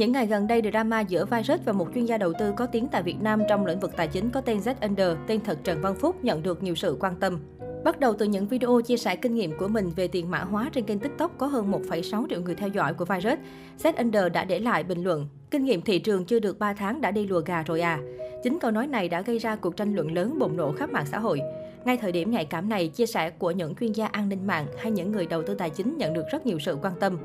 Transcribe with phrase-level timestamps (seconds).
[0.00, 2.88] Những ngày gần đây, drama giữa virus và một chuyên gia đầu tư có tiếng
[2.88, 5.80] tại Việt Nam trong lĩnh vực tài chính có tên Z Under, tên thật Trần
[5.80, 7.38] Văn Phúc nhận được nhiều sự quan tâm.
[7.84, 10.70] Bắt đầu từ những video chia sẻ kinh nghiệm của mình về tiền mã hóa
[10.72, 13.38] trên kênh TikTok có hơn 1,6 triệu người theo dõi của Virus,
[13.82, 15.28] Z Under đã để lại bình luận.
[15.50, 17.98] Kinh nghiệm thị trường chưa được 3 tháng đã đi lùa gà rồi à.
[18.42, 21.06] Chính câu nói này đã gây ra cuộc tranh luận lớn bùng nổ khắp mạng
[21.06, 21.40] xã hội.
[21.84, 24.66] Ngay thời điểm nhạy cảm này, chia sẻ của những chuyên gia an ninh mạng
[24.78, 27.18] hay những người đầu tư tài chính nhận được rất nhiều sự quan tâm.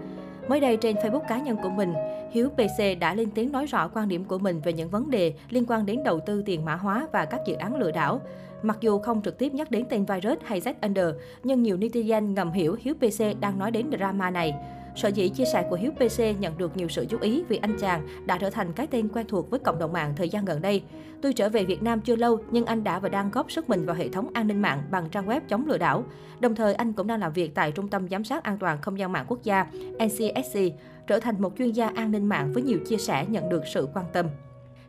[0.48, 1.93] Mới đây trên Facebook cá nhân của mình,
[2.32, 5.34] Hiếu PC đã lên tiếng nói rõ quan điểm của mình về những vấn đề
[5.49, 8.21] liên quan đến đầu tư tiền mã hóa và các dự án lừa đảo.
[8.63, 11.08] Mặc dù không trực tiếp nhắc đến tên virus hay Z Under,
[11.44, 14.54] nhưng nhiều netizen ngầm hiểu Hiếu PC đang nói đến drama này.
[14.95, 17.77] Sở dĩ chia sẻ của Hiếu PC nhận được nhiều sự chú ý vì anh
[17.80, 20.62] chàng đã trở thành cái tên quen thuộc với cộng đồng mạng thời gian gần
[20.62, 20.84] đây.
[21.21, 23.85] Tôi trở về Việt Nam chưa lâu nhưng anh đã và đang góp sức mình
[23.85, 26.04] vào hệ thống an ninh mạng bằng trang web chống lừa đảo.
[26.40, 28.99] Đồng thời anh cũng đang làm việc tại Trung tâm Giám sát An toàn Không
[28.99, 29.68] gian mạng quốc gia
[30.05, 30.59] NCSC,
[31.07, 33.88] trở thành một chuyên gia an ninh mạng với nhiều chia sẻ nhận được sự
[33.93, 34.26] quan tâm.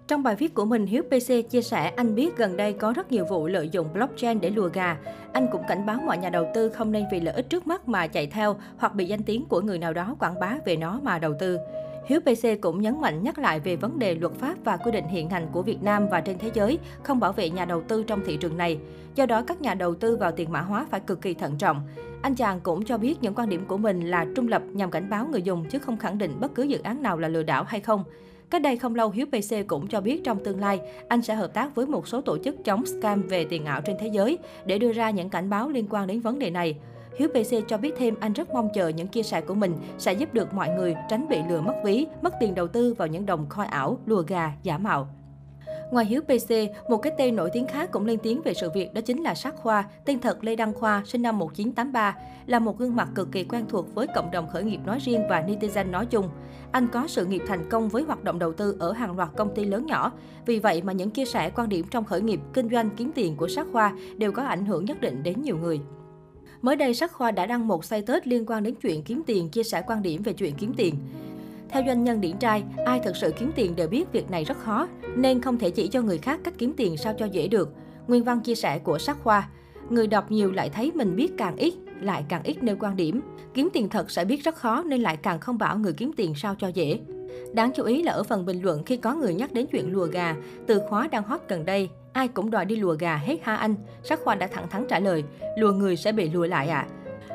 [0.08, 3.12] Trong bài viết của mình, Hiếu PC chia sẻ anh biết gần đây có rất
[3.12, 4.96] nhiều vụ lợi dụng blockchain để lùa gà.
[5.32, 7.88] Anh cũng cảnh báo mọi nhà đầu tư không nên vì lợi ích trước mắt
[7.88, 11.00] mà chạy theo hoặc bị danh tiếng của người nào đó quảng bá về nó
[11.02, 11.58] mà đầu tư.
[12.06, 15.04] Hiếu PC cũng nhấn mạnh nhắc lại về vấn đề luật pháp và quy định
[15.04, 18.04] hiện hành của Việt Nam và trên thế giới không bảo vệ nhà đầu tư
[18.06, 18.78] trong thị trường này.
[19.14, 21.82] Do đó, các nhà đầu tư vào tiền mã hóa phải cực kỳ thận trọng.
[22.22, 25.10] Anh chàng cũng cho biết những quan điểm của mình là trung lập nhằm cảnh
[25.10, 27.64] báo người dùng chứ không khẳng định bất cứ dự án nào là lừa đảo
[27.64, 28.04] hay không.
[28.50, 31.54] Cách đây không lâu, Hiếu PC cũng cho biết trong tương lai, anh sẽ hợp
[31.54, 34.78] tác với một số tổ chức chống scam về tiền ảo trên thế giới để
[34.78, 36.78] đưa ra những cảnh báo liên quan đến vấn đề này.
[37.18, 40.12] Hiếu PC cho biết thêm anh rất mong chờ những chia sẻ của mình sẽ
[40.12, 43.26] giúp được mọi người tránh bị lừa mất ví, mất tiền đầu tư vào những
[43.26, 45.08] đồng coin ảo, lùa gà, giả mạo.
[45.90, 46.52] Ngoài Hiếu PC,
[46.88, 49.34] một cái tên nổi tiếng khác cũng lên tiếng về sự việc đó chính là
[49.34, 53.32] Sắc Khoa, tên thật Lê Đăng Khoa, sinh năm 1983, là một gương mặt cực
[53.32, 56.28] kỳ quen thuộc với cộng đồng khởi nghiệp nói riêng và netizen nói chung.
[56.72, 59.54] Anh có sự nghiệp thành công với hoạt động đầu tư ở hàng loạt công
[59.54, 60.12] ty lớn nhỏ.
[60.46, 63.36] Vì vậy mà những chia sẻ quan điểm trong khởi nghiệp, kinh doanh, kiếm tiền
[63.36, 65.80] của Sắc Khoa đều có ảnh hưởng nhất định đến nhiều người.
[66.62, 69.62] Mới đây, Sắc Khoa đã đăng một tết liên quan đến chuyện kiếm tiền, chia
[69.62, 70.94] sẻ quan điểm về chuyện kiếm tiền.
[71.68, 74.58] Theo doanh nhân điển trai, ai thực sự kiếm tiền đều biết việc này rất
[74.58, 77.72] khó, nên không thể chỉ cho người khác cách kiếm tiền sao cho dễ được.
[78.06, 79.48] Nguyên văn chia sẻ của Sắc Khoa,
[79.90, 83.20] người đọc nhiều lại thấy mình biết càng ít, lại càng ít nêu quan điểm.
[83.54, 86.34] Kiếm tiền thật sẽ biết rất khó nên lại càng không bảo người kiếm tiền
[86.34, 87.00] sao cho dễ.
[87.52, 90.06] Đáng chú ý là ở phần bình luận khi có người nhắc đến chuyện lùa
[90.06, 93.56] gà, từ khóa đang hot gần đây, ai cũng đòi đi lùa gà hết ha
[93.56, 93.74] anh.
[94.02, 95.24] Sắc Khoa đã thẳng thắn trả lời,
[95.58, 96.86] lùa người sẽ bị lùa lại ạ.
[96.88, 96.92] À.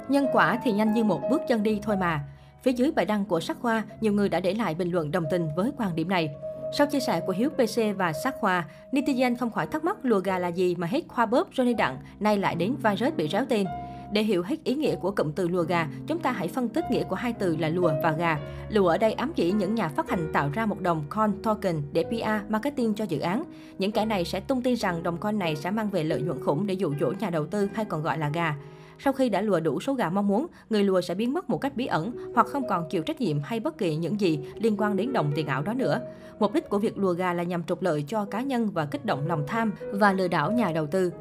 [0.10, 2.20] Nhân quả thì nhanh như một bước chân đi thôi mà.
[2.64, 5.26] Phía dưới bài đăng của Sắc Khoa, nhiều người đã để lại bình luận đồng
[5.32, 6.30] tình với quan điểm này.
[6.78, 10.20] Sau chia sẻ của Hiếu PC và Sắc Khoa, netizen không khỏi thắc mắc lùa
[10.20, 13.46] gà là gì mà hết khoa bóp Johnny Đặng, nay lại đến virus bị réo
[13.50, 13.68] tên.
[14.12, 16.86] Để hiểu hết ý nghĩa của cụm từ lùa gà, chúng ta hãy phân tích
[16.92, 18.40] nghĩa của hai từ là lùa và gà.
[18.70, 21.82] Lùa ở đây ám chỉ những nhà phát hành tạo ra một đồng coin token
[21.94, 23.44] để PR, marketing cho dự án.
[23.78, 26.44] Những kẻ này sẽ tung tin rằng đồng coin này sẽ mang về lợi nhuận
[26.44, 28.56] khủng để dụ dỗ nhà đầu tư hay còn gọi là gà.
[29.04, 31.58] Sau khi đã lùa đủ số gà mong muốn, người lùa sẽ biến mất một
[31.58, 34.78] cách bí ẩn hoặc không còn chịu trách nhiệm hay bất kỳ những gì liên
[34.78, 36.00] quan đến đồng tiền ảo đó nữa.
[36.40, 39.06] Mục đích của việc lùa gà là nhằm trục lợi cho cá nhân và kích
[39.06, 41.12] động lòng tham và lừa đảo nhà đầu tư.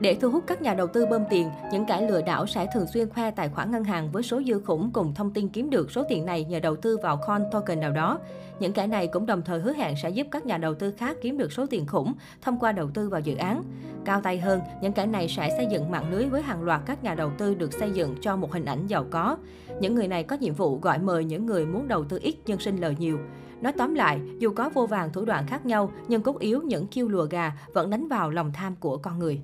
[0.00, 2.86] Để thu hút các nhà đầu tư bơm tiền, những kẻ lừa đảo sẽ thường
[2.86, 5.90] xuyên khoe tài khoản ngân hàng với số dư khủng cùng thông tin kiếm được
[5.90, 8.18] số tiền này nhờ đầu tư vào coin token nào đó.
[8.60, 11.16] Những kẻ này cũng đồng thời hứa hẹn sẽ giúp các nhà đầu tư khác
[11.22, 13.62] kiếm được số tiền khủng thông qua đầu tư vào dự án.
[14.04, 17.04] Cao tay hơn, những kẻ này sẽ xây dựng mạng lưới với hàng loạt các
[17.04, 19.36] nhà đầu tư được xây dựng cho một hình ảnh giàu có.
[19.80, 22.58] Những người này có nhiệm vụ gọi mời những người muốn đầu tư ít nhưng
[22.58, 23.18] sinh lời nhiều.
[23.60, 26.86] Nói tóm lại, dù có vô vàng thủ đoạn khác nhau, nhưng cốt yếu những
[26.86, 29.40] chiêu lùa gà vẫn đánh vào lòng tham của con người.